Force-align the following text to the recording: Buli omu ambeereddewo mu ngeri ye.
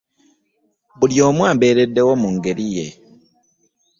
Buli 0.99 1.15
omu 1.27 1.41
ambeereddewo 1.51 2.11
mu 2.21 2.29
ngeri 2.35 2.65
ye. 2.75 2.87